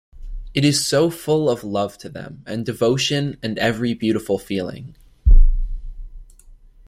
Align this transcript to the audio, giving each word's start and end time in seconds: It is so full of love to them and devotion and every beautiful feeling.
It 0.55 0.65
is 0.65 0.83
so 0.83 1.11
full 1.11 1.47
of 1.47 1.63
love 1.63 1.95
to 1.99 2.09
them 2.09 2.41
and 2.47 2.65
devotion 2.65 3.37
and 3.43 3.59
every 3.59 3.93
beautiful 3.93 4.39
feeling. 4.39 4.95